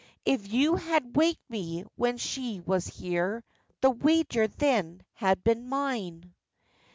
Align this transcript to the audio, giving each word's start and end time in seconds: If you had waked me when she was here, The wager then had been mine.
If 0.25 0.51
you 0.51 0.77
had 0.77 1.15
waked 1.15 1.47
me 1.47 1.83
when 1.95 2.17
she 2.17 2.59
was 2.59 2.87
here, 2.87 3.43
The 3.81 3.91
wager 3.91 4.47
then 4.47 5.01
had 5.13 5.43
been 5.43 5.69
mine. 5.69 6.33